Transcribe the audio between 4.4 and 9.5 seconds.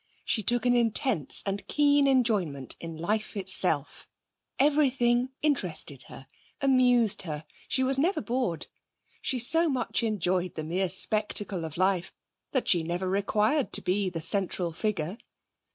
Everything interested her, amused her. She was never bored. She